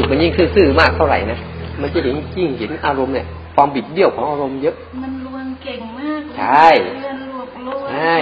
[0.00, 1.38] สึกมันยิ่งซื่อๆมากเท่าไหร่นะ
[1.80, 8.16] มันจะเห็นยิ่งเห็นอารมณ์เนี่ยความบิดเบี้ยวของอารมณ์เยอะ มันรวงเก่งมากใช่เรียนรวบรวมใช่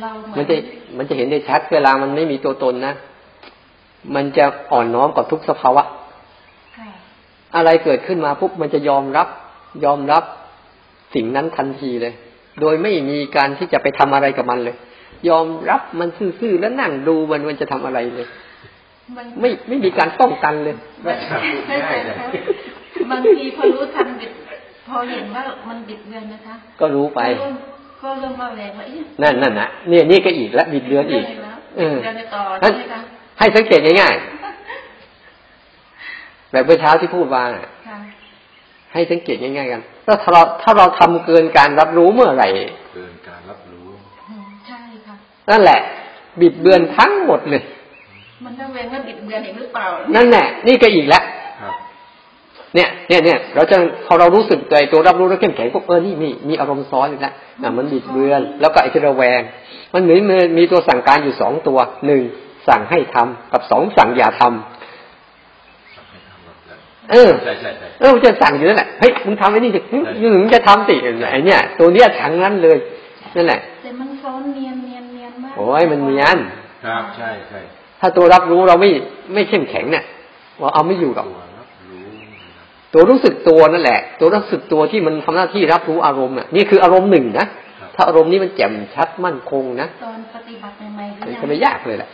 [0.00, 0.54] เราเหมันจะ
[0.96, 2.94] มันจะเห็นได้ชัดเวลามันไม่มีตัวตนนะ
[4.14, 5.82] มันจะอ่อนน้อมกับทุกสภาวะ
[6.76, 6.88] ค่ะ
[7.56, 9.28] อะไรเกิดขึ้นมาปุ๊บมันจะยอมรับ
[9.84, 10.24] ยอมรับ
[11.14, 12.14] สิ่งนั้นทันทีเลย
[12.60, 14.76] โดยไม่มีการที่จะไปทำอะไรกับมันเลย
[15.28, 16.08] ยอมรับมัน
[16.40, 18.49] ซื่อๆแล้วนั่งดูมันมันจะทำอะไรเลยมัน
[19.14, 20.74] ไม่ไม่มีการป้องกันเลย
[21.06, 21.18] มัน
[23.10, 24.30] บางทีพอรู้ทันบิด
[24.88, 27.54] พอเห็นว่ามันบิดเบือนนะคะ ก็รู้ไป ก็เริ่ม
[28.02, 33.00] ก็เริ่มมาแรงว่าเอ๊ะนั่นนั่นนะเนี่ยนี่ก็อีกแล้วบิดเบือนอีกแล้วเออบิดเบือนไปต่อนั่ใช่นไหมคะ
[33.38, 37.98] ให้สังเกตง่ายๆแบบเมื่อเช้าที่พูดว่าน่ะค่ะ
[38.92, 42.48] ให้สังเกตง่ายๆกันถ้าเราถ้าเราทำเกินการรับรู้เมื่อไหร่
[42.94, 43.86] เกินการรับรู้
[44.28, 45.14] อืมใช่ค่ะ
[45.50, 45.80] นั่นแหละ
[46.40, 47.62] บิดเบือนทั้งหมดเลย
[48.44, 51.22] มันต้องเว้นว่าบิดเบือนอีกหรือเปล่า นั่นแหละ นี่ก็อีกแล้ว
[51.60, 51.74] ครับ
[52.74, 59.40] เนี่ยเนี่ยเนี่ยเราจะพอเรารู้สึกตัวตัวรับรู้แล้วเข้มแข็งปุ๊บเออนี่มีมีอารมณ์ซ้อนอีกแล้วอะมันบิดเบือน แล้วก็ไอ้ที่ระแวง
[59.92, 62.22] มันเหมือนมีมีตัวสั่งการอยู่สองตัวหนึ่ง
[62.68, 66.78] สั่งให้ทำกับสองสั่งอย่าทำสั่งให้ทำแบบนั้น
[67.10, 70.02] เออใช่ใช่ใช่เออมันจะสั่งอยู่นั่นแหละเฮ้ยมึงทำไอ้นี่สิมึง
[70.40, 70.94] มึงจะทำสิ
[71.32, 72.78] ไอ้เนี่ย ตัวเนี้ยทั้งนั้นเลย
[73.36, 76.36] นั่นแหละแต่มันซ้อนเนียนเนียนเนียนมากโอ้ยมันเนียน
[76.84, 77.60] ครับใช่ใช่
[78.00, 78.90] ถ้าตัวรับรู้เราไม่
[79.34, 80.04] ไม่เข้มแข็งเนี่ย
[80.58, 87.46] เราเอาไม่อยู่หรอกตัวรับรู้นะครับตัวรู้สึกตัวนั่นแหละ ตัวรู้สึกตัวที่มันทำหน้าที่รับรู้อารมณ์น่ะนี่คืออารมณ์หนึ่งนะ
[87.94, 92.08] ถ้าอารมณ์นี้มันแจ่มชัดมั่นคงนะตอนปฏิบัติใหม่ๆหรือมันยังจะไม่ยากเลยแหละ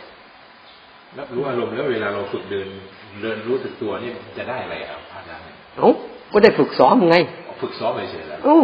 [1.19, 2.67] รับรู้อารมณ์แล้วเวลาเราฝึกเดิน
[3.21, 5.43] เดินรู้สึกตัวนี่จะได้อะไรครับอาจารย์
[5.77, 5.89] เอ้า
[6.33, 7.17] ก็ได้ฝึกซ้อมไง
[7.61, 8.59] ฝึกซ้อมเฉยๆแล้วเอ้า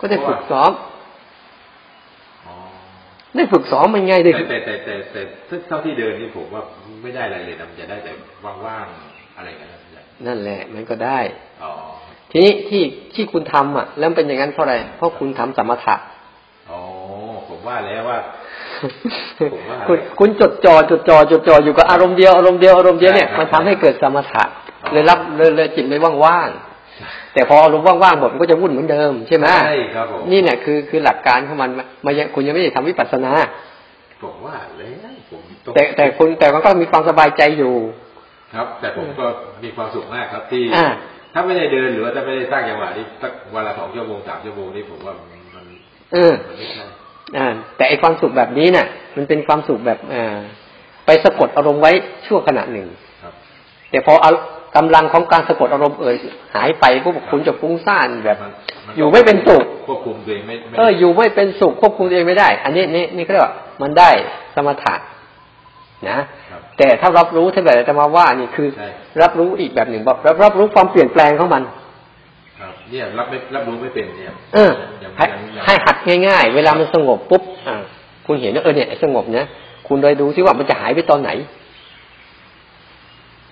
[0.00, 0.95] ก็ได้ฝึกซ้อมอ๋อ
[3.36, 6.62] ได้ฝึกซ้อมมันไงได้แต่แต่แต่แต่แต่แต่เท่าที่เดินนี่ผมว่า
[7.02, 8.10] ไม่ได้อะไรเลยนะมันจะได้แต่
[8.66, 11.18] ว่างๆอะไรกันนะอาจารย์นั่นแหละ มันก็ได้
[11.64, 11.72] อ๋อ
[12.30, 12.82] ทีนี้ที่
[13.14, 15.94] ที่คุณทำอะ แล้วมันเป็นอย่างนั้นเพราะอะไร เพราะคุณทำสมถะ
[16.70, 16.80] อ๋อ
[17.48, 18.18] ผมว่าแล้วว่า
[19.52, 24.42] ผมว่าคุณคุณจดจ่อจดจ่อจดจ่ออยู่กับอารมณ์เดียวอารมณ์เดียวอารมณ์เดียวเนี่ยใช่ครับมันทำให้เกิดสมถะ
[24.92, 26.65] เลยรับเลยเลยจิตเลยว่างๆ
[27.36, 31.70] แต่พออารมณ์ว่างๆหมดมันก็จะวุ่นเหมือนเดิมใช่ไหมใช่ครับผมนี่เนี่ยคือคือหลักการของมัน
[32.04, 33.32] มายังคุณยังไม่ได้ทำวิปัสสนา
[34.22, 37.74] ผมว่าแล้วผมองแต่แต่คุณแต่มันก็มีความสบายใจอยู่
[38.54, 39.26] ครับ แต่ผมก็
[39.64, 40.86] มีความสุขมากครับที่อ่า
[41.32, 45.64] ถ้าไม่ได้เดินหรือว่าถ้าไม่ได้สร้างจังหวะนี่สักวันละสองชั่วโมงสามชั่วโมงนี่ผมว่ามันมัน
[46.12, 46.84] เออมันไม่ใช่
[47.38, 48.86] อ่า แต่ไอความสุขแบบนี้เนี่ย
[49.16, 50.36] มันเป็นความสุขแบบอ่า
[51.06, 51.92] ไปสะกดอารมณ์ไว้
[52.26, 52.86] ชั่วขณะหนึ่ง
[53.22, 53.32] ครับ
[53.90, 54.14] แต่พอ
[54.76, 56.16] เอากำลังของการสะกดอารมณ์เอ่ย
[56.54, 58.50] หายไปพวกคุณจะฟุ้งซ่านแบบมัน
[58.94, 64.10] นอยู่ไม่เป็นสุขควบคุมตัวเองไม่ไม่เอออยู่ไม่เป็นสุขควบคุมตัวเองไม่ได้ อันนี้นี่นี่ก็เรียกว่ามันได้
[64.54, 64.94] สมถะ
[66.08, 66.18] นะ
[66.50, 68.88] ครับแต่ถ้ารับรู้ถ้าแบบจะมาว่านี่คือใช่
[69.22, 71.62] รับรู้อีกแบบหนึ่งบอกรับรับรู้ความเปลี่ยนแปลงของมัน
[72.60, 74.70] ครับเนี่ยรับไม่รับรู้ไม่เป็นเนี่ยเออ
[75.02, 75.96] ยังให้ยังยังให้หัด
[76.28, 77.76] ง่าย ๆ เวลามันสงบปุ๊บอ่า
[78.26, 79.46] คุณเห็นว่าเออเนี่ยสงบนะ
[79.88, 81.30] คุณเลยดูซิว่ามันจะหายไปตอนไหน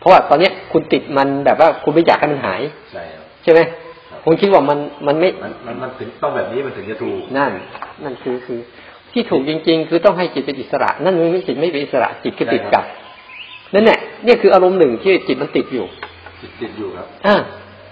[0.05, 2.61] เพราะว่าตอนเนี้ยคุณติดมันแบบว่าคุณไม่อยากให้มันหาย
[2.93, 3.61] ใช่ครับใช่ไหม
[4.11, 7.53] ครับคุณคิดว่ามันมันไม่มันมันมันถึงต้องแบบนี้มันถึงจะถูก นั่น
[8.05, 8.59] นั่นคือคือ
[9.13, 12.85] ที่ถูกจริง ๆ คือต้องให้จิตเป็นอิสระ นั่นมันไม่จิตไม่เป็นอิสระจิตก็ติดกับ
[13.75, 15.87] นั่นแหละเนี่ยคืออารมณ์หนึ่งที่จิตมันติดอยู่
[16.43, 17.37] ติดติดอยู่ครับอ่า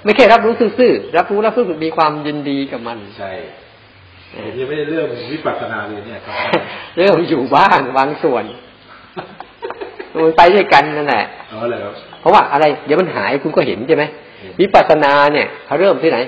[0.05, 3.33] ไม่แค่รับรู้ซื่อๆรับรู้แล้วรู้สึกมีความยินดีกับมันใช่
[4.35, 6.37] ผมยังไม่ได้เริ่มวิปัสสนาเลยเนี่ยครับ
[6.97, 8.45] เริ่มอยู่บ้างบางส่วน
[10.25, 14.05] มันไปด้วยกันนั่นแหละอ๋อ เลยครับเพราะว่าอะไรเดี๋ยวมันหายคุณก็เห็นใช่ไหม
[14.41, 16.19] เห็นวิปัสสนาเนี่ยเขาเริ่มที่ไหน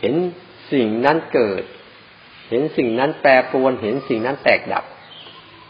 [0.00, 0.14] เห็น
[0.72, 1.62] สิ่งนั้นเกิด
[2.50, 4.84] เห็นสิ่งนั้นแปรปรวน เห็นสิ่งนั้นแตกดับ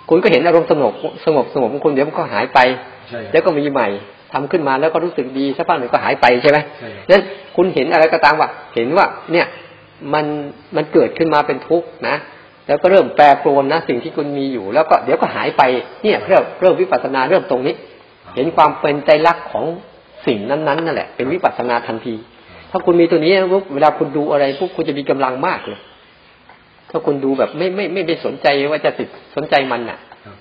[0.09, 0.93] คุณก็เห็นอารมณ์สงบ
[1.25, 2.59] สงบสงบของคุณเดี๋ยวมันก็หายไป
[3.09, 3.89] ใช่ครับแล้วก็มีใหม่
[4.33, 7.23] ทำขึ้นมาแล้วก็รู้สึกดีสักพักหนึ่งก็หายไปใช่ไหมใช่ครับนั้น
[7.57, 9.47] คุณเห็นอะไรก็ตามว่า เห็นว่าเนี่ย
[10.15, 10.27] มัน
[10.77, 12.17] มันเกิดขึ้นมาเป็นทุกข์นะ
[12.67, 15.63] แล้วก็เริ่มแปรปรวนนะสิ่งที่คุณมีอยู่ แล้วก็เดี๋ยวก็หายไป
[16.03, 17.75] เนี่ยเริ่มเริ่มวิปัสสนาเริ่มตรงนี้
[18.35, 19.65] เห็นความเป็นใจรักของ
[20.27, 22.15] สิ่งนั้นๆนั่นแหละเป็นวิปัสสนาทันที
[22.71, 25.81] ถ้าคุณมีตัวนี้ปุ๊บเวลาคุณดูอะไรปุ๊บคุณจะมีกำลังมากเลย
[26.91, 30.37] ถ้าคุณดูแบบไม่ไม่ไม่ได้สนใจว่าจะติดสนใจมันน่ะครับ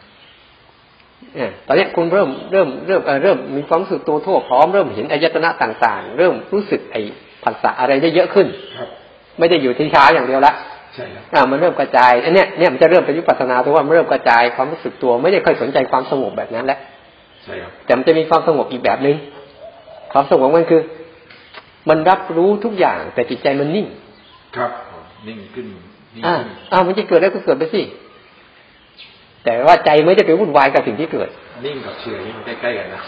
[1.36, 7.02] เนี่ยตอนเนี้ยคุณเริ่มเริ่มเริ่มเอ่อเริ่มมีความรู้สึกตัวทั่วพร้อมเริ่มเห็นอายตนะต่าง ๆ เริ่มรู้สึกไอ้
[7.44, 8.48] ผัสสะอะไรได้เยอะขึ้น
[8.78, 8.90] ครับ
[9.40, 10.54] ไม่ได้อยู่ที่ช้าอย่างเดียวละ
[10.96, 16.80] ใช่ครับอ่ามันเริ่มกระจายอันเนี้ยเนี่ยมันจะเริ่มเป็นวิปัสสนาเพราะว่ามันเริ่มกระจายความรู้สึกตัวไม่ได้ค่อยสนใจความสงบแบบนั้นแล้ว
[17.44, 19.16] ใช่ครับแต่มันจะมีความสงบอีกแบบหนึ่ง
[20.14, 20.82] ความสงบของมันคือ
[21.90, 23.88] มันรับรู้ทุกอย่าง แต่จิตใจมันนิ่ง
[24.56, 25.66] ครับผมนิ่งขึ้น
[26.16, 27.82] นิ่งอ่าขึ้นอ่ามันจะเกิดแล้วก็เกิดไปสิ
[29.46, 31.30] แต่ว่าใจไม่ได้ไปวุ่นวายกับสิ่งที่เกิด
[31.66, 33.02] นิ่งกับเฉยนี่มันใกล้ๆกันนะ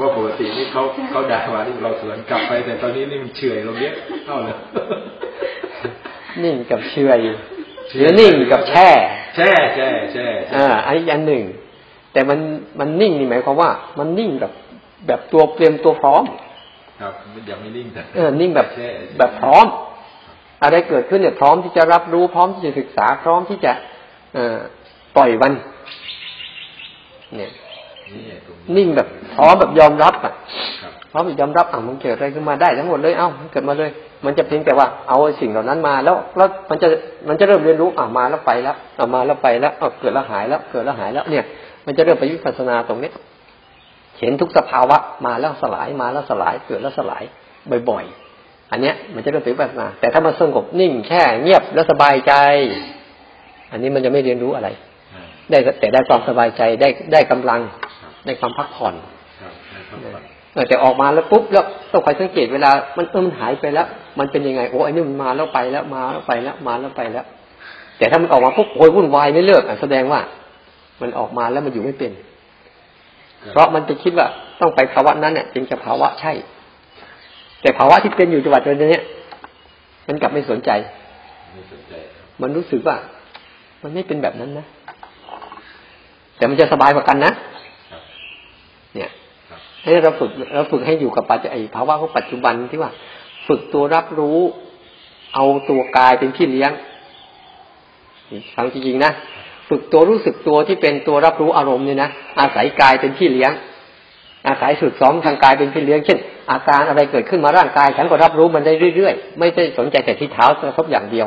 [0.00, 3.94] ว่าปกตินี่เขาเขาด่ามาที่เราสวนกลับไป แต่ตอนนี้นี่มันเฉยลงเยอะ
[4.24, 4.56] เท่าเลย
[6.42, 7.20] นิ่งกับเฉย
[7.96, 8.88] หรือนิ่งกับแช่
[9.36, 11.44] แช่แช่แช่แช่อ่าอันนี้อันหนึ่ง
[12.12, 12.38] แต่มัน
[12.78, 14.52] มันนิ่งนี่หมายความว่า มันนิ่งแบบ
[15.06, 16.24] แบบตัวเตรียมตัวพร้อม
[17.00, 17.12] ครับ
[17.50, 18.88] ยังไม่นิ่งแต่เออนิ่งแบบแช่
[19.18, 19.66] แบบพร้อม
[20.62, 23.72] อะไรเกิดขึ้นเนี่ยพร้อมที่จะรับรู้พร้อมที่จะศึกษาพร้อมที่จะ
[24.34, 24.58] เอ่อ
[25.16, 25.52] ปล่อยมัน
[27.36, 27.50] เนี่ย
[28.14, 30.32] นี่ตรงนิ่งแบบพร้อมแบบยอมรับอะ
[30.82, 33.90] ครับพร้อมแบบยอมรับอะมันเกิดอะไรขึ้นมาได้ทั้งหมดเลยเอ้ามันเกิดมาเลย
[34.24, 36.88] มันจะเพียงแต่ว่าเอาสิ่งเหล่านั้นมาแล้วแล้วมันจะ
[37.28, 41.44] มันจะเริ่มเรียนรู้อะมาแล้วไปแล้วอะมาแล้วไปแล้วอะเกิดแล้วหายแล้วเกิดแล้วหายแล้วเนี่ย
[41.88, 43.10] มันจะเริ่มไปวิปัสสนาตรงนี้
[44.18, 44.96] เห็นทุกสภาวะ
[45.26, 47.22] มาแล้วสลายมาแล้วสลายเกิดแล้วสลาย
[47.90, 52.32] บ่อยๆ อันเนี้ยมันจะเริ่มไปวิปัสสนา แต่ถ้ามันสงบนิ่งแค่เงียบแล้วสบายใจ
[53.72, 54.68] อันนี้มันจะไม่เรียนรู้อะไร
[55.14, 57.60] อ่าได้แต่ได้ความสบายใจได้ได้กำลัง
[58.24, 58.94] ได้ความพักผ่อน
[59.40, 60.22] ครับครับ
[60.54, 63.86] เออแต่ออกมาแล้วปุ๊บแล้วต้องคอยสังเกตเวลา มันเออมันหายไปแล้ว
[64.18, 67.24] มันเป็นยังไงโอ้ไอ้นี่มันมาแล้วไปแล้วมาแล้วไปแล้วมาแล้วไปแล้ว
[67.98, 70.20] แต่ถ้ามันออกมาปุ๊บโอยวุ่นวายไม่เลิกอะแสดงว่า
[71.00, 72.12] มันออกมาแล้วมันอยู่ไม่เป็น
[73.50, 74.26] เพราะมันจะคิดว่า
[74.60, 76.32] ต้องไปภาวะนั้นเนี่ยจึงจะภาวะใช่
[77.62, 79.04] แต่ภาวะที่เป็นอยู่จังหวัดเนี้ย
[80.08, 80.70] มันกลับไม่สนใจ
[81.54, 82.96] ไม่สนใจครับมันรู้สึกว่า
[83.82, 84.66] มันไม่เป็นแบบนั้นนะ
[86.36, 87.32] แต่มันจะสบายกว่ากันนะ
[87.92, 88.02] ครับ
[88.94, 89.10] เนี่ย
[89.50, 92.90] ครับให้เราฝึกเราฝึกให้อยู่กับปัจจัยภาวะของปัจจุบันที่ว่า
[93.48, 94.38] ฝึกตัวรับรู้
[95.34, 96.72] เอาตัวกายเป็นพี่เลี้ยง
[98.54, 99.12] ฟังจริงๆนะ
[99.68, 102.10] ฝึกตัวรู้สึกตัวที่เป็นตัวรับรู้อารมณ์เนี่ยนะ
[102.40, 103.52] อาศัยกายเป็นพี่เลี้ยง
[104.48, 106.18] อาศัยฝึกซ้อมทางกายเป็นพี่เลี้ยงเช่น
[106.50, 111.26] อาการอะไรเกิดขึ้นมาร่างกายฉันก็รับรู้มันได้เรื่อยๆ ไม่ได้สนใจแต่ที่เท้ากระทบอย่างเดียว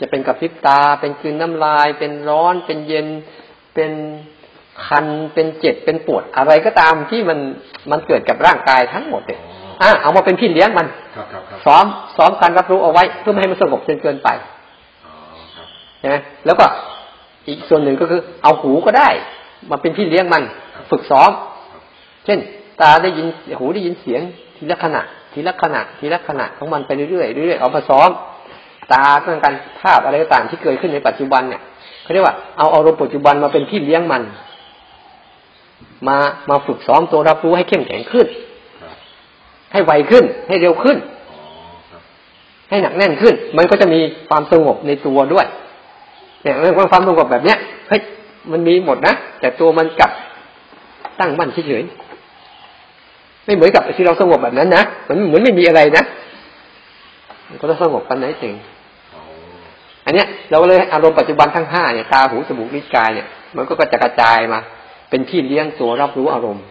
[0.00, 3.06] จะเป็นกระพริบตา เป็นกลืนน้ำลาย เป็นร้อน เป็นเย็น
[3.74, 3.92] เป็น
[4.86, 7.38] คัน เป็นเจ็บ เป็นปวดอะไรก็ตามที่มัน
[7.90, 9.40] มันเกิดกับร่างกายทั้งหมดเนี่ย
[9.82, 10.86] อะเอามาเป็นพี่เลี้ยงมัน
[11.16, 11.84] ครับครับครับซ้อม
[12.16, 14.28] ซ้อมการรับรู้เอาไว้เพื่อไม่ให้มันสงบจนเกินไป
[15.06, 15.12] อ๋อ
[15.56, 15.66] ครับ
[15.98, 16.16] ใช่ไหม
[16.46, 16.64] แล้วก็
[17.48, 19.08] อีกส่วนหนึ่งก็คือ เอาหูก็ได้
[19.70, 20.42] มาเป็นพี่เลี้ยงมัน
[20.90, 21.30] ฝึกซ้อม
[22.24, 22.38] เช่น
[22.80, 23.26] ตาได้ยิน
[23.58, 24.20] หูได้ยินเสียง
[24.56, 25.02] ทีละขณะ
[25.32, 28.10] ทีละขณะ ทีละขณะของมันไปเรื่อยๆเรื่อยๆเอามาซ้อม
[28.92, 31.62] ตาเรื่องการภาพอะไรต่างๆที่เกิดขึ้นในปัจจุบันเนี่ย
[32.02, 34.22] เขาเรียกว่าเอาอารมณ์ปัจจุบันมาเป็นพี่เลี้ยงมัน
[36.08, 36.16] มา
[36.50, 38.26] มาฝึกซ้อมตัวรับรู้ให้เข้มแข็งขึ้น
[38.82, 38.96] ครับ
[39.72, 40.96] ให้ไวขึ้น ให้เร็วขึ้น
[41.30, 41.40] อ๋อ
[41.90, 42.02] ครับ
[42.70, 45.46] ให้หนักแน่นขึ้น มันก็จะมีความสงบในตัวด้วย
[46.44, 47.58] เนี่ยเรื่องความสงบแบบเนี้ย
[47.88, 48.00] เฮ้ย
[48.52, 50.10] มันมีหมดนะแต่ตัวมันกลับ
[51.20, 56.04] ตั้งมั่นเฉยๆไม่เหมือนกับที่เราสงบแบบนั้นนะมันเหมือนไม่มีอะไรนะ
[57.48, 58.54] มันก็ต้องสงบปันไหนจริง
[60.06, 63.26] อันเนี้ยเราเลยอารมณ์ปัจจุบันทั้งห้าเนี่ยตาหูจมูกลิ้นกายเนี่ย
[63.56, 64.60] มันก็กระจายมา
[65.10, 66.64] เป็นพี่เลี้ยงตัวรับรู้อารมณ์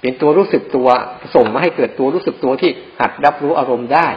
[0.00, 0.88] เป็นตัวรู้สึกตัว
[1.34, 2.70] ส่งมาให้เกิดตัวรู้สึกตัวที่
[3.00, 4.08] หัดรับรู้อารมณ์ได้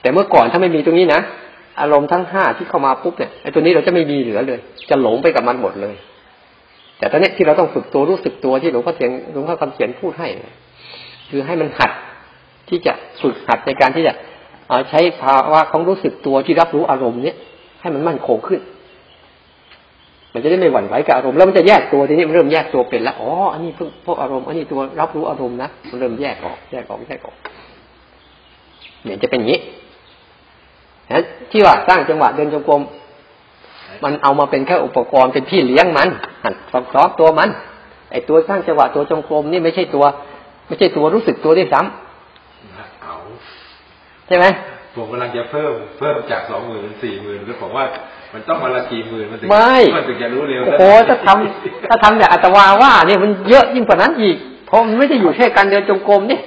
[0.00, 1.20] แต่เมื่อก่อนถ้าไม่มีตรงนี้นะ
[1.80, 4.58] อารมณ์ทั้งห้าที่เข้ามาปุ๊บเนี่ยไอ้ตัวนี้เราจะไม่มีเหลือเลย
[4.90, 5.96] จะหลงไปกับมันหมดเลย
[6.98, 10.28] แต่ตอนนี้ที่เราต้องฝึกตัวรู้สึกตัวที่หลวงพ่อเทียนหลวงพ่อคำเขียนพูดให้
[11.30, 11.90] คือให้มันหัด
[12.68, 12.92] ที่จะ
[13.22, 14.12] ฝึกหัดในการที่จะ
[14.68, 17.36] เอาใช้ภาวะของรู้สึกตัวที่รับรู้อารมณ์เนี้ย
[17.80, 18.60] ให้มันมั่นคงขึ้น
[20.32, 27.36] มันจะได้ไม่หวั่นไหวกับอารมณ์แล้วมันจะแยกตัวทีนี้มันเริ่มแยกตัวเป็นแล้วอ๋ออันนี้เพิ่งพวกอารมณ์อันนี้ตัวรับรู้อารมณ์นะมันเริ่มแยกออกแยกออกแยกออก
[29.04, 29.60] เนี่ยจะเป็นอย่างนี้
[31.12, 32.82] นะที่ว่าสร้างจังหวะเดินจงกรม
[34.04, 36.08] มันเอามาเป็นแค่อุปกรณ์เป็นพี่เลี้ยงมัน
[36.44, 37.48] หัดซ้อมตัวมัน
[38.12, 40.04] ไอตัวสร้างจังหวะตัวจงกรมนี่ไม่ใช่ตัว
[40.66, 43.14] ไม่ใช่ตัวรู้สึกตัวด้วยซ้ำเอา
[44.26, 44.46] ใช่ไหม
[44.94, 47.84] ผมกำลังจะเพิ่มเพิ่มจากสองหมื่นเป็นสี่หมื่นแล้วผมว่า
[48.34, 54.36] มันต้องมาละกี่หมื่นมันถึงไม่มันถึงจะรู้เร็วโอ้โหถ้าทำถ้าทำอย่างอัตวาว่าเนี่ยมันเยอะยิ่งกว่านั้นอีก
[54.66, 56.38] เพราะมันไม่ได้อยู่แค่การเดินจงกรมนี่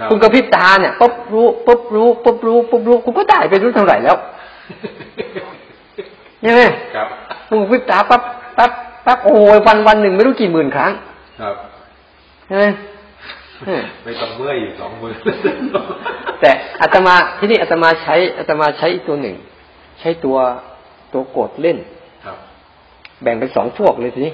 [0.00, 4.16] ครับคุณกระพริบตาเนี่ยปุ๊บรู้ปุ๊บรู้ปุ๊บรู้ปุ๊บรู้คุณก็ได้ไปรู้เท่าไหร่แล้ว
[6.42, 6.62] ใช่ไหม
[6.94, 7.06] ครับ
[7.48, 8.22] คุณกระพริบตาปั๊บ
[8.58, 8.70] ปั๊บ
[9.06, 10.92] ปั๊บโอ้ยวันวันหนึ่งไม่รู้กี่หมื่นครั้ง
[11.40, 11.54] ครับ
[12.46, 12.64] ใช่ไหม
[13.66, 15.16] เออไม่ต้องเมื่อยอยู่สองหมื่น
[16.40, 19.36] แต่อาตมาที่นี่อาตมาใช้อาตมาใช้อีกตัวหนึ่ง
[20.00, 20.36] ใช้ตัว
[21.12, 21.78] ตัวกดเล่น
[22.24, 22.36] ครับ
[23.22, 24.32] แบ่งเป็นสองพวกเลยทีนี้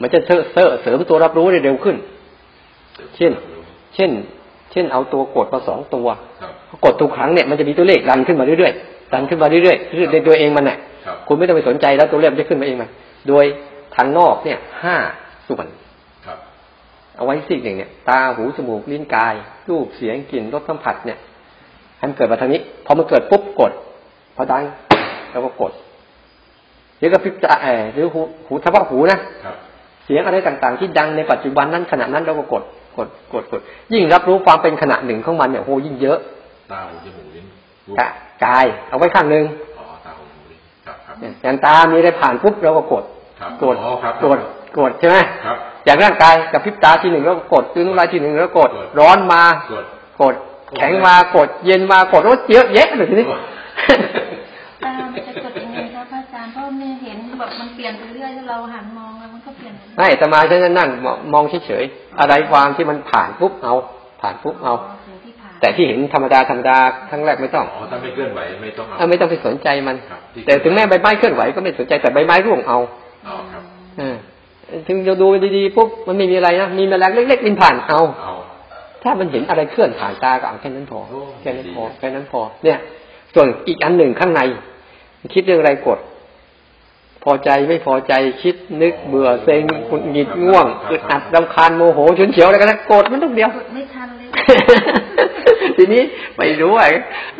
[0.00, 1.96] มันจะเสริมเสริมเสริมตัวรับรู้ได้เร็วขึ้น
[3.16, 3.32] เช่น
[3.94, 4.10] เช่น
[4.72, 6.06] เช่นเอาตัวกดมาสองตัว
[6.40, 6.52] ครับ
[6.84, 12.90] กดทุกครั้งเนี่ยมันจะมีตัวเลขดันขึ้นมาเรื่อยๆดันขึ้นมาเรื่อยๆเรื่อยๆในตัวเองมันน่ะครับคุณไม่ต้องไปสนใจแล้วตัวเลขมันจะขึ้นมาเองมัน
[13.28, 13.44] โดย
[13.96, 14.96] ทางนอกเนี่ยห้า
[15.48, 15.66] ส่วน
[16.26, 16.38] ครับ
[17.16, 19.34] เอาไว้สิ่งหนึ่งเนี่ยตาหูจมูกลิ้นกาย
[19.68, 21.18] รูปเสียงกลิ่นรสสัมผัสเนี่ย
[21.98, 23.72] ให้มันเกิดมาทางนี้พอมันเกิดปุ๊บกด
[24.36, 24.64] พอดัง
[25.30, 25.72] แล้วก็กด
[26.98, 29.56] หรือกระพริบตาเออหรือหูหูเฉพาะหูนะครับ
[30.04, 32.62] เสียงอะไรต่างๆ ที่ดังในปัจจุบันนั้นขณะนั้นเราก็กด
[32.96, 33.60] กดกดกด
[33.92, 36.18] ยิ่งรับรู้ความเป็นขณะหนึ่งของมันเนี่ยโหยิ่งเยอะ
[36.72, 37.46] ตาหูจมูกลิ้น
[37.86, 38.08] รูปกะ
[38.44, 39.44] กาย เอาไว้ข้างหนึ่ง
[39.78, 43.04] อ๋อตาหูจมูกลิ้นครับครับเนี่ยอย่างตามีอะไรผ่านปุ๊บเราก็กด
[43.40, 44.38] ครับกดอ๋อครับกด
[44.78, 45.16] กดใช่ไหม
[45.46, 49.42] ครับอย่างร่างกายกับพริบตาทีหนึ่งแล้วก็กดตื้นน้ำลายทีหนึ่งแล้วก็กดกดร้อนมา
[49.72, 49.84] กด
[50.22, 50.34] กด
[50.76, 53.26] แข็งมากดเย็นมากดรถเยอะแยะเลยทีนี้
[54.84, 59.09] ตามันจะกดยังไงครับพระอาจารย์เพราะมันเห็นแบบมันเปลี่ยนไปเรื่อยถ้าเราหันมอง
[59.42, 63.74] แล้วมันก็เปลี่ยนไปเรื่อยไม่แต่มาฉันนั่งมองมองเฉยๆอะไรความที่มันผ่านปุ๊บเอา
[64.20, 64.74] ผ่านปุ๊บเอา
[65.06, 66.76] สิ่งที่ผ่านแต่ที่เห็นธรรมดาธรรมดา
[67.10, 72.78] ครั้งแรกไม่ต้องอ๋อถ้าไม่เคลื่อนไหวไม่ต้องเอาเอาไม่ต้องไปสนใจมันครับที่แต่ถึงแม้ใบไม้เคลื่อนไหวก็ไม่สนใจแต่ใบไม้ร่วงเอา
[73.28, 73.62] อ๋อครับ
[73.98, 74.16] เออ
[74.86, 78.34] ถึงจะดูดีๆปุ๊บมันไม่มีอะไรนะมีแมลงเล็กๆบินผ่านเอาเอา
[79.02, 82.78] ถ้ามันเห็นอะไรเคลื่อนผ่านตาก็เอาแค่นั้นพอโอ้แค่นั้นพอดีแค่นั้นพอเนี่ย
[83.34, 84.40] ส่วนอีกอันหนึ่งข้างใน
[85.34, 85.98] คิดเรื่องอะไรกด
[87.24, 88.12] พอใจไม่พอใจ
[88.42, 94.28] คิดนึกเบื่อเซ็งหงุดหงิดง่วงอึดอัดรำคาญโมโหฉุนเฉียวอะไรกันนะกดมันต้องเดียวกดไม่ทันเลย
[95.76, 96.02] ทีนี้
[96.36, 96.88] ไม่รู้อะ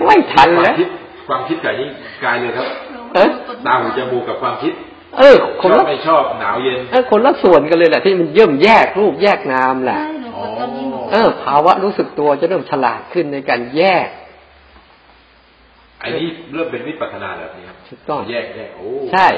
[0.06, 0.88] ไม่ทันความแล้วคิด
[1.28, 1.88] ความคิดกับนี่
[2.24, 2.66] กายเลยครับ
[3.14, 3.28] เอ๊ะ
[3.66, 4.72] ตาหูจมูกกับความคิด
[5.18, 14.08] เออคชอนบละไม่ชอบหนาวเย็นเออคนละส่วนกันเลยแหละที่มันเยิ่มแยกรูปแยกนามแหละใช่หนูกดตอนนี้หนูเออภาวะรู้สึกตัวจะเริ่มฉลาดขึ้นในการแยก
[16.02, 19.28] อันนี้เริ่มเป็นวิปัสสนาแบบนี้ครับถูกต้องแยกแยกโอ้ใช่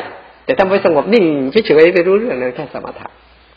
[0.44, 1.24] แต่ทำไปสงบนิ่ง
[1.66, 3.08] เฉยๆไปรู้เรื่องนั้นแค่สมถะ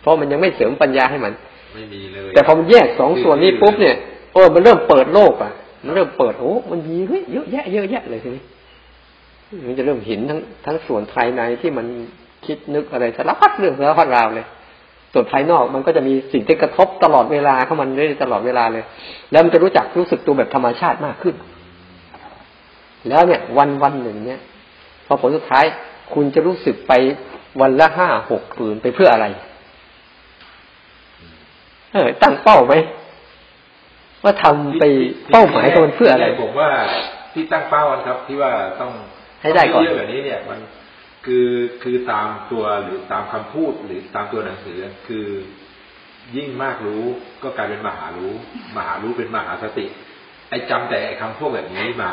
[0.02, 1.34] เพราะมันยังไม่เสริมปัญญาให้มัน
[1.74, 3.96] ไม่มีเลยแต่พอมันแยกสองส่วนนี้ปุ๊บเนี่ย
[4.34, 5.52] โอ้มันเริ่มเปิดโลกอะ
[5.86, 8.44] มันเริ่มเปิดโอ้มันมีเฮ้ยเยอะแยะเยอะแยะเลยทีนี้
[9.68, 11.86] มันจะเริ่มเห็นทั้งทั้งส่วนภายในที่มัน
[12.46, 14.46] คิดนึกอะไรสารพัดเรื่องสารพัดราวเลย
[15.14, 18.84] ส่วนภายนอกมันก็จะมีสิ่งที่กระทบตลอดเวลาเข้ามันเรื่อยๆตลอดเวลาเลย
[19.32, 21.36] แล้วมันจะรู้จักรู้สึกตัวแบบธรรมชาติมากขึ้น
[23.10, 24.40] แล้วเนี่ย วันวันหนึ่งเนี่ย
[25.08, 25.66] พอผลสุดท้าย
[26.14, 26.94] คุณจะรู้สึกไป
[27.62, 29.26] วันละห้าหกคืนไปเพื่ออะไร
[31.94, 32.74] เออ ตั้งเป้าไหม
[34.24, 34.84] ว่าทำไป
[35.32, 36.70] เป้าหมายของมันเพื่ออะไรผมว่า
[37.34, 38.92] ที่ตั้งเป้ากันครับ ที่ว่าต้อง
[39.42, 40.60] ให้ได้ก่อนเยอะแบบนี้เนี่ย มัน
[41.26, 41.48] คือ
[41.84, 45.28] คือตามตัวหรือตามคำพูดหรือตามตัวหนังสือคือ
[46.36, 47.04] ยิ่งมากรู้
[47.44, 48.34] ก็กลายเป็นมหารู้
[48.78, 49.86] มหารู้เป็นมหาสติ
[50.50, 52.12] ไอ้จำแต่ไอ้คำพวกแบบนี้มา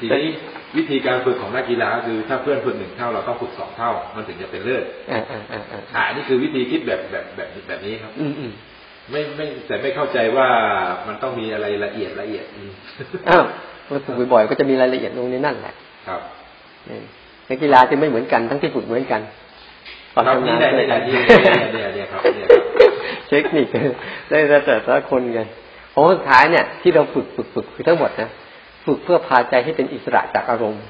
[0.00, 0.30] ทีนี้
[0.76, 8.52] วิธีการฝึกของนักกีฬาคือถ้าเพื่อนฝึกหนึ่งเท่าเราต้องฝึกสองเท่า มันถึงจะเป็นเลิศอ่าอ่าอ่าอ่าอ่าอันนี้คือวิธีคิดแบบแบบแบบแบบนี้ครับ อืมอืม
[9.10, 10.48] ไม่ไม่แต่ไม่เข้าใจว่า
[11.06, 12.70] มันต้องมีอะไรละเอียดละเอียดอืม
[13.28, 13.44] อ้าว
[13.86, 15.74] พอฝึกบ่อยๆก็จะมีรายละเอียดลงในนั่นแหละ
[16.08, 16.20] ครับ
[16.88, 16.98] นี่
[17.48, 19.20] นักกีฬาจะไม่เหมือนกันทั้งที่ฝึกเหมือนกัน
[20.14, 21.22] ตอนครับทำนี่งานได้ด้วยได้กันเนี่ย
[21.72, 22.62] เนี่ยเนี่ยครับเนี่ยครับ
[23.28, 23.66] เทคนิค
[24.28, 25.40] ได้แต่แต่ละคนไง
[25.90, 28.30] เพราะสุดท้ายเนี่ย ที่เราฝึกฝึกฝึกคือทั้งหมดนะ
[28.84, 30.84] ฝึกเพื่อพาใจให้เป็นอิสระจากอารมณ์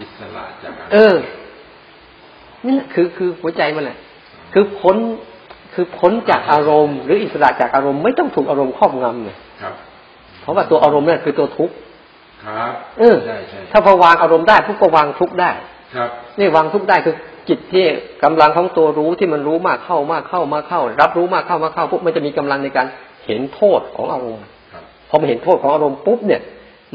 [0.00, 1.14] อิสระจากการเออ
[2.64, 3.98] นี่แหละคือคือหัวใจมันแหละ
[4.52, 4.96] คือพ้น
[5.74, 9.74] คือพ้นจากอารมณ์ หรืออิสระจากอารมณ์ไม่ต้องถูกอารมณ์ครอบงำเนี่ยครับ
[10.42, 11.74] เพราะว่าตัวอารมณ์นั่นคือตัวทุกข์
[12.44, 15.50] ครับเออใช่ใช่ถ้าพอวางอารมณ์ได้ทุกก็วางทุกข์ได้
[15.96, 17.14] ครับ นี่วางทุกข์ได้คือ
[17.48, 17.84] จิตที่
[18.24, 22.86] กำลังของตัวรู้ที่มันรู้มากเข้ามากเข้ามากเข้า รับรู้มากเข้ามากเข้าปุ๊บมันจะมีกำลังในการ
[23.26, 26.42] เห็นโทษของอารมณ์ครับพอมันเห็นโทษของอารมณ์ปุ๊บเนี่ย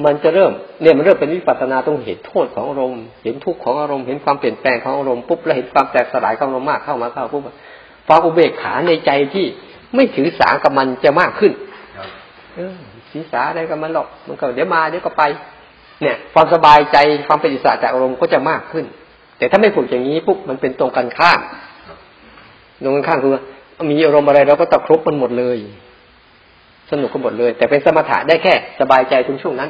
[0.05, 7.41] มันจะเริ่มเนี่ยมันเริ่มเป็นวิปัสสนาตรงเห็นโทษของอารมณ์เห็นทุกข์ของอารมณ์เห็นความเปลี่ยนแปลงของอารมณ์ปุ๊บแล้วเห็นความแตกสลายของอารมณ์มากเข้ามาเข้าปุ๊บ
[8.07, 9.45] ความอุเบกขาในใจที่
[9.95, 11.51] ไม่ถือสากับมันจะมากขึ้น
[11.97, 12.07] ครับ
[12.55, 12.75] เออ
[13.11, 15.23] ศีรษาอะไรกับมันหรอกมันก็เดี๋ยวมาเดี๋ยวก็ไป
[16.01, 16.97] เนี่ย ความสบายใจ
[17.27, 18.85] ความเป็นอิสระจากอารมณ์ก็จะมากขึ้น
[19.37, 21.39] แต่ถ้าไม่ฝึกอย่างนี้ปุ๊บมันเป็นตรงกันข้าม
[21.87, 21.97] ครับ
[22.83, 23.41] ตรงกันข้ามคือว่า
[23.91, 25.57] มีอารมณ์อะไรเราก็ตะครุบมันหมดเลย
[26.91, 29.69] สนุกก็หมดเลย แต่เป็นสมถะได้แค่สบายใจตรงช่วงนั้น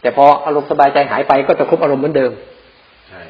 [0.00, 2.32] แต่พออารมณ์สบายใจหายไปก็ตะครุบอารมณ์เหมือนเดิม
[3.08, 3.20] ใช่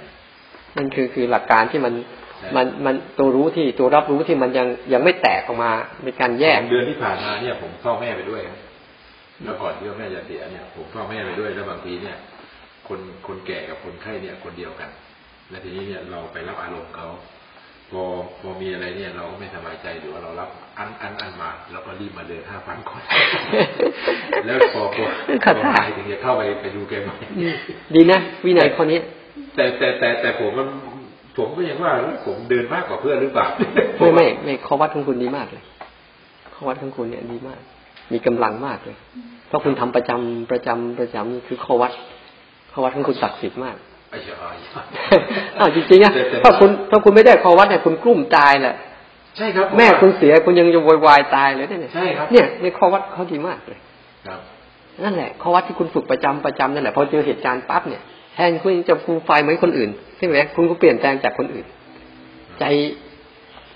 [0.77, 1.95] นั่นคือคือหลักการที่มัน
[2.39, 5.71] ใช่มันมันตัวรู้ที่ตัวรับรู้ที่มันยังยังไม่แตกออกมา
[6.05, 8.59] เป็นการแยกเดือนที่ผ่านมาเนี่ย ผมเฝ้าแม่ไปด้วยครับ
[9.45, 12.17] แล้วก่อนที่ว่าแม่จะเสียเนี่ย ผมเฝ้าแม่ไปด้วยแล้วบางทีเนี่ย
[12.89, 14.91] คนคนแก่กับคนไข้เนี่ยคนเดียวกัน
[15.51, 17.09] และทีนี้เนี่ยเราไปรับอารมณ์เขา
[17.91, 18.03] พอ
[18.41, 23.03] พอมีอะไรเนี่ยเราก็ไม่สบายใจหรือว่าเรารับ อันอันอันมาแล้วก็รีบมาเดินห้าพันก่อน
[24.47, 27.15] แล้วพอพอพขัอดท่าหายถึงจะเข้าไปไปดูแกใหม่
[27.95, 28.99] ดีนะวินัยข้อนี้
[29.57, 30.69] แต่แต่แต่แต่ผมมัน
[31.37, 31.93] ผมก็ยังว่า
[32.27, 33.47] ผมเดินมากกว่าเพื่อนหรือเปล่า
[33.99, 35.63] ไม่ไม่ไม่ข้อวัดของคุณดีมากเลย
[36.55, 37.61] ข้อวัดของคุณเนี่ยดีมาก
[38.13, 38.97] มีกำลังมากเลย
[39.49, 41.93] เพราะคุณทำประจำประจำประจำนี่คือข้อวัด
[42.73, 43.77] ข้อวัดของคุณศักดิ์สิทธิ์มาก
[44.11, 44.83] ไอ้เจ้าไอ้เจ้า
[45.59, 48.75] อ้าวจริงๆอะแต่แต่ถ้าคุณถ้าคุณไม่ได้ข้อวัดเนี่ยคุณกลุ้มตายแหละ
[49.37, 53.79] ใช่ครับ แม่คุณเสียคุณยังจะโวยวายตายเลยเนี่ยใช่ครับเนี่ยในข้อวัดเขาดีมากเลย
[54.27, 54.41] ครับ
[55.05, 58.03] นั่นแหละข้อวัดที่คุณฝึกประจำประจำนั่นแหละพอเจอเหตุการณ์ปั๊บเนี่ย
[58.35, 61.67] แทนคุณจะฟูไฟเหมือนคนอื่นใช่ไหมคุณก็เปลี่ยนแปลงจากคนอื่น
[62.59, 62.65] ใจ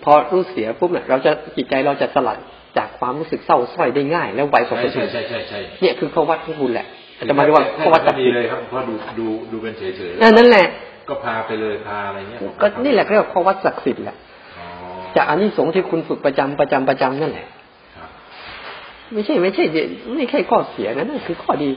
[0.04, 2.38] พอรู้เสียปุ๊บเนี่ยเราจะจิตใจเราจะสลัด
[2.76, 6.86] จากความรู้สึกเศร้าส้อยได้ง่าย แล้วไวกว่าคนใช่อื่นใช่ใช่ใช่เนี่ยคือเขาวัดของคุณแหละ
[7.28, 10.66] จะมาเรียกว่าเขาวัดก็ศักดิ์ดีสิทธิ์เลยครับเพราะดูดูดูเป็นเฉยเฉยๆนั่นนั่นแหละ
[11.08, 14.33] ก็พาไปเลยพาอะไรเงี้ยก็นี่แหละเรียกว่าเขาวัดศักดิ์สิทธิ์แหละอ๋อ
[15.16, 17.46] จากอานิสงส์ที่คุณฝึกประจำประจำประจำนั่นแหละ
[17.96, 18.08] ครับ
[19.12, 19.64] ไม่ใช่ไม่ใช่
[20.16, 21.70] ไม่ใช่ข้อเสียนะนั่นคือข้อดี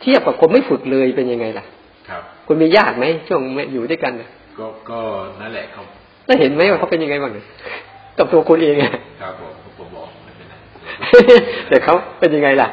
[0.00, 1.64] เทียบกับคนไม่ฝึกเลยเป็นยังไงล่ะ
[2.08, 3.40] ครับ คุณมีญาติไหมช่วง
[3.72, 4.28] อยู่ด้วยกันน่ะ
[4.58, 4.98] ก็ก็
[5.40, 5.86] นั่นแหละครับ
[6.26, 7.46] แล้วเห็นไหมว่าเขาเป็นยังไงบ้างเนี่ย
[8.18, 8.92] กับตัวคุณเองอะ
[9.22, 10.54] ครับผมผมบอกไม่เป็นไร
[11.68, 12.68] แต่เขาเป็นยังไงล่ะ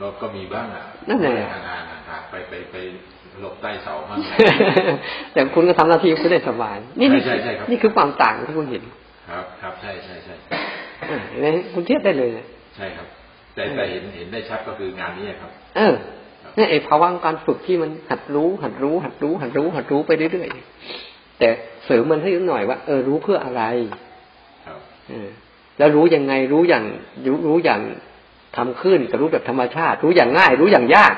[0.00, 2.76] ก็ก็มีบ้างอะนั่นแหละห่างๆห่างๆไปไปไป
[3.40, 4.18] หลบใต้เสาบ้าง
[5.32, 8.82] แต่คุณก็ทำหน้าที่คุณได้สบายนี่นี่ใช่ใช่ครับนี่คือความต่างที่คุณเห็น
[9.28, 10.34] ครับ ครับใช่ใช่ใช่
[11.10, 13.06] อ่าเห็นไหมคุณเทียบได้เลยนะใช่ครับ
[13.54, 15.94] แต่แต่เห็นเห็นได้ชัดก็คืองานนี้ครับ เออ
[16.56, 21.48] เนี่ยไอ้ภาวะของการฝึกที่มันหัดรู้ หัดรู้ หัดรู้ หัดรู้ หัดรู้ไปเรื่อยๆแต่
[21.84, 23.62] เสริมมันให้หน่อยว่าเออรู้เพื่ออะไร
[24.66, 24.78] ครับ
[25.08, 25.28] เออ
[25.78, 26.84] แล้วรู้ยังไงรู้อย่าง
[27.26, 27.80] รู้รู้อย่าง
[28.56, 31.14] ทำขึ้นกับรู้แบบธรรมชาติ รู้อย่างง่าย รู้อย่างยาก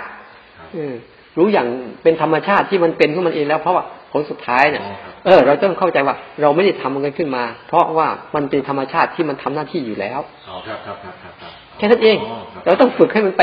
[0.58, 0.94] ครับเออ
[1.38, 1.66] รู้อย่าง
[2.02, 12.16] เป็นธรรมชาติที่มันเป็นของมันเองแล้วเพราะว่าผลสุดท้ายเนี่ยอ๋อครับ เออ เราต้องเข้าใจว่า เราไม่ได้ทำมันกันขึ้นมา เพราะว่ามันเป็นธรรมชาติที่มันทำหน้าที่อยู่แล้วอ๋อครับครับครับครับครับแค่นั้นเอง
[12.52, 13.42] ครับเราต้องฝึกให้มันไป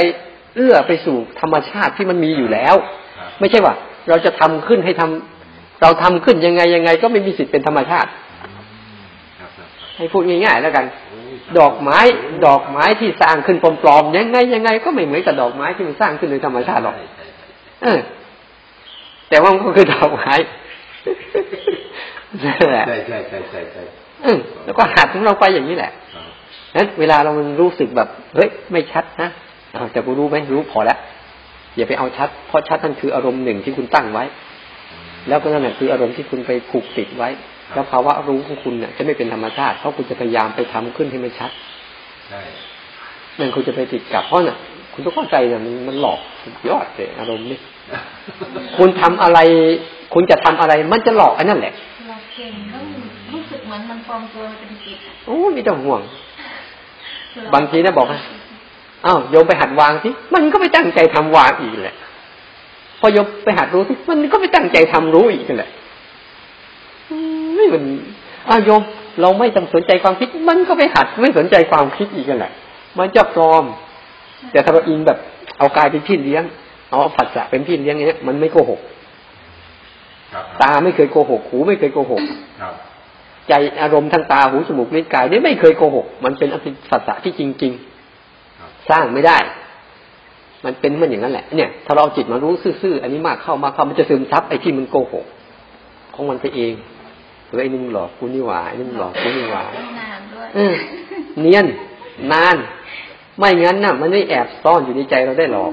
[0.55, 2.75] เอื้อไปสู่ธรรมชาติที่มันมีอยู่แล้ว
[3.20, 3.74] ครับไม่ใช่ว่า
[4.10, 8.10] เราจะทำขึ้นให้ทำเราทำขึ้นยังไงยังไง ก็ไม่มีสิทธิ์เป็นธรรมชาติ
[8.46, 9.05] อืม
[9.39, 12.00] ครับครับครับให้พูดง่ายๆแล้วกันโอ้ยดอกไม้
[12.46, 17.46] ดอกไม้ที่สร้างขึ้นปลอมๆยังไงยังไง ก็ไม่เหมือนกับดอกไม้ที่มันสร้างขึ้นโดยธรรมชาติหรอกใช่ใช่ใช่
[17.84, 18.00] เออ
[19.29, 20.65] แต่ว่ามันก็คือดอกไม้นั่นแหละ
[22.88, 23.82] ใช่ใช่ใช่ใช่ใช่
[24.24, 26.26] เออแล้วก็หัดของเราไปอย่างนี้แหละครับ
[26.76, 29.30] นั้นเวลาเรามันรู้สึกแบบเฮ้ยไม่ชัดนะ
[29.76, 30.98] อ้าวแต่กูรู้ไหมรู้พอแล้ว
[31.76, 34.24] อย่าไปเอาชัด เพราะชัดนั่นคืออารมณ์หนึ่งที่คุณตั้งไว้
[35.27, 37.29] แล้วก็นั่นแหละคืออารมณ์ที่คุณไปผูกติดไว้
[37.74, 41.51] แล้วภาวะรู้ของคุณเนี่ยจะไม่เป็นธรรมชาติเพราะคุณจะพยายามไปทำขึ้นให้มันชัด
[42.29, 42.42] ใช่
[43.40, 44.58] นั่นคุณจะไปติดกับเพราะน่ะ
[44.96, 47.60] คุณต้องเข้าใจเนี่ยมันมันหลอกสุดยอดเลยอารมณ์นี่
[48.77, 49.40] คุณทำอะไร
[50.14, 51.74] คุณจะทำอะไร มันจะหลอกอันนั่นแหละ
[52.08, 52.79] เราเก่งก็
[53.34, 56.01] รู้สึกเหมือนมันปลอมตัวเป็นจิตอะโอ้ไม่ต้องห่วง
[57.53, 58.20] บางทีนะบอกว่า
[59.05, 61.96] อ้าวโยมไปหัดวางสิมันก็ไม่ตั้งใจทำวางอีกแหละ
[63.00, 65.70] พอโยมไปหัดรู้สิมันก็ไม่ตั้งใจทำรู้อีกนั่นแหละ
[67.10, 67.84] อืมไม่มัน
[68.50, 68.81] อ้าวโยม
[69.22, 72.51] เราไม่ต้องสนใจความคิด มันก็ไปหัดไม่สนใจความคิดอีกนั่นแหละ
[72.98, 73.64] มันจะปลอม
[74.51, 75.18] แต่ถ้าเราอิงแบบ
[75.60, 76.44] เอากายเป็นพี่เลี้ยง
[76.90, 78.79] เอาผัสสะเป็นพี่เลี้ยงอย่างเงี้ยมันไม่โกหก
[80.34, 82.22] ครับตาไม่เคยโกหก หูไม่เคยโกหก
[82.62, 82.74] ครับ
[83.50, 87.74] ใจอารมณ์ทางตาหูจมูกลิ้นกายนี่ไม่เคยโกหก มันเป็นอภิสัจจะที่จริง
[88.60, 89.38] ครับๆสร้างไม่ได้
[90.66, 95.25] มันเป็นมันอย่างนั้นแหละ เนี่ย ถ้าเราเอาจิตมารู้ซื่อๆอันนี้มากเข้ามากเข้ามันจะซึมซับไอ้ที่มันโกหก
[96.14, 96.74] ของมันไปเอง
[97.48, 100.75] เออไอ้นี่มึงหลอกกูนี่หว่าไอ้นี่มึงหลอกกูนี่หว่าต้องนานด้วยเออ
[101.42, 101.66] เนียน
[102.31, 102.55] นาน
[103.38, 105.72] ไม่งั้นน่ะ มันไม่แอบซ่อนอยู่ในใจเราได้หรอก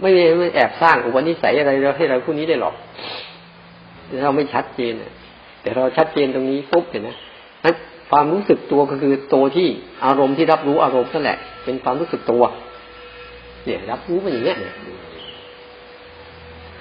[0.00, 2.74] ไม่ไม่แอบสร้างอุปนิสัยอะไรเราให้เราผู้นี้ได้หรอก
[4.22, 5.12] เราไม่ชัดเจนน่ะ
[5.62, 7.10] แต่เราชัดเจนตรงนี้ปุ๊บเห็นไหม
[7.64, 7.74] นั้น
[8.10, 9.68] ความรู้สึกตัวก็คือตัวที่
[10.04, 12.42] อารมณ์ที่รับรู้อารมณ์นั่นแหละ เป็นความรู้สึกตัว
[13.64, 14.74] เนี่ย รับรู้มันอย่างเงี้ยเนี่ย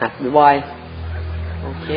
[0.02, 1.88] หัดบ่อยๆโอเค